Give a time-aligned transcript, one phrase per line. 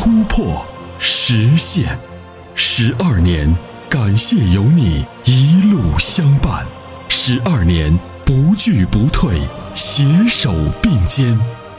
[0.00, 0.64] 突破，
[1.00, 1.98] 实现，
[2.54, 3.52] 十二年，
[3.90, 6.64] 感谢有你一路相伴，
[7.08, 9.40] 十二年不惧不退，
[9.74, 11.36] 携手并肩，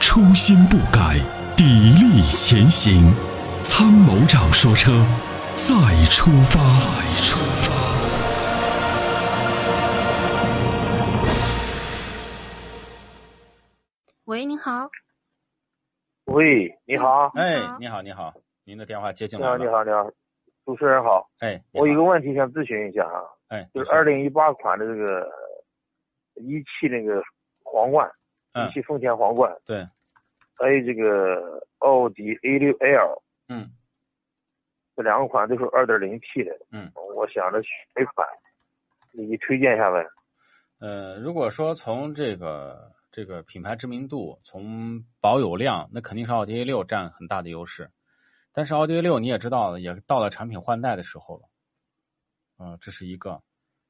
[0.00, 1.20] 初心不改，
[1.56, 3.14] 砥砺前行。
[3.62, 5.06] 参谋长说：“车，
[5.54, 5.72] 再
[6.06, 7.70] 出发。”再出发。
[14.24, 14.88] 喂，你好。
[16.30, 17.32] 喂，你好。
[17.34, 18.32] 哎，你好，你好，
[18.64, 19.58] 您的电话接进来了。
[19.58, 20.14] 你好，你好，你好，
[20.64, 21.28] 主持人好。
[21.40, 23.24] 哎，我有个问题想咨询一下啊。
[23.48, 25.28] 哎，就是二零一八款的这个
[26.36, 27.20] 一汽那个
[27.64, 28.08] 皇冠，
[28.54, 29.52] 一汽丰田皇冠。
[29.66, 29.84] 对。
[30.54, 33.22] 还有这个奥迪 A 六 L。
[33.48, 33.68] 嗯。
[34.94, 36.52] 这两个款都是二点零 T 的。
[36.70, 36.92] 嗯。
[37.16, 38.24] 我想着选一款，
[39.10, 40.06] 你推荐一下呗。
[40.78, 42.92] 呃，如果说从这个。
[43.12, 47.90] 这个品牌知名度，从保有量，那肯定是奥迪 A 六占很大的优势。
[48.52, 51.42] 但是奥迪 A 六你也知道，也到了产品换代的时候了。
[52.58, 53.42] 嗯，这是一个。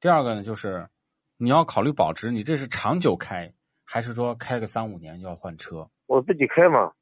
[0.00, 0.88] 第二个呢，就是
[1.36, 3.52] 你要考虑保值，你这是长久开，
[3.84, 5.90] 还是说开个三五年就要换车？
[6.06, 6.92] 我自己开嘛。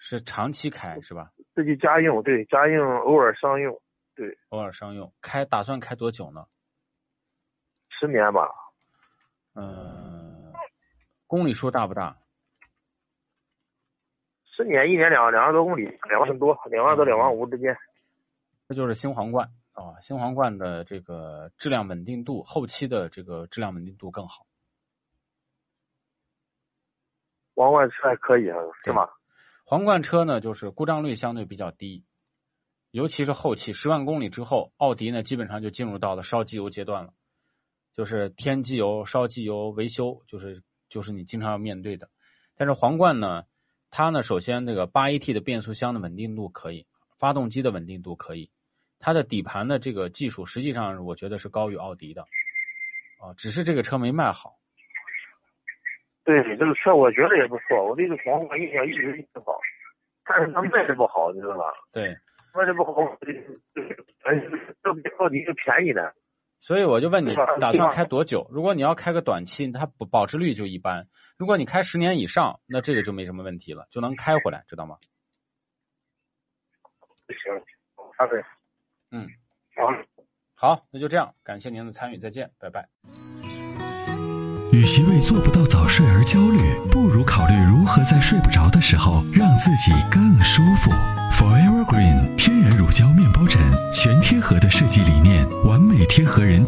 [0.00, 1.32] 是长期开是吧？
[1.54, 3.80] 自己家用，对，家用偶尔商用，
[4.14, 4.38] 对。
[4.48, 6.46] 偶尔商用，开打算开多久呢？
[7.88, 8.48] 十年吧。
[9.54, 10.07] 嗯。
[11.28, 12.16] 公里数大不大？
[14.46, 17.76] 十年一年两两万多公里，两万多，两万到两万五之间。
[18.66, 24.46] 这就是新皇冠啊，新皇冠的这个质量稳定度，后期的这个质量稳定度更好。
[27.54, 29.10] 皇冠车还可以啊，是吗？
[29.66, 32.06] 皇冠车呢，就是故障率相对比较低，
[32.90, 37.12] 尤其是后期十万公里之后，奥迪呢基本上就进入到了烧机油阶段了，
[37.94, 40.62] 就是添机油、烧机油、维修，就是。
[40.88, 42.08] 就是你经常要面对的，
[42.56, 43.44] 但是皇冠呢，
[43.90, 46.86] 它呢首先这个八 AT 的变速箱的稳定度可以，
[47.18, 48.50] 发动机的稳定度可以，
[48.98, 52.22] 它的底盘的这个技术实际上我觉得是高于奥迪的，
[53.20, 54.56] 啊，只是这个车没卖好。
[56.24, 59.58] 对，这个车我觉得也不错，我对这皇冠印象一直挺好，
[60.24, 61.72] 但是它卖的不好，你知道吧？
[61.92, 62.16] 对，
[62.54, 62.92] 卖的不好，
[64.24, 64.34] 哎，
[64.82, 66.02] 这比奥迪就便宜呢。
[66.60, 68.48] 所以我就问你，打算开多久？
[68.50, 71.04] 如果你要开个短期，它保保值率就一般；
[71.36, 74.96] 如果你开十年以上，那这个就没什么问题了，就能开回来，知道吗？
[77.28, 77.62] 行，
[78.16, 78.42] 好的。
[79.10, 79.28] 嗯，
[80.54, 82.88] 好，好，那就这样，感谢您的参与，再见，拜拜。
[84.70, 86.58] 与其为做不到早睡而焦虑，
[86.92, 90.90] 不如考虑如何在睡不着的时候让自己更舒服。
[91.32, 92.97] Forever Green 天然乳胶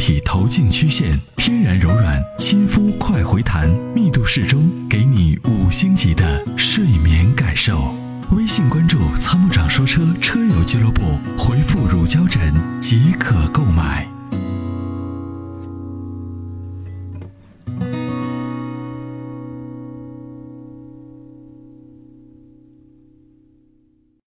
[0.01, 7.95] 体头颈曲线，天然柔软，亲肤快回弹，密度适中，给你五星级的睡眠感受。
[8.31, 11.03] 微信关注“参谋长说车”车友俱乐部，
[11.37, 12.41] 回复“乳胶枕”
[12.81, 14.09] 即可购买。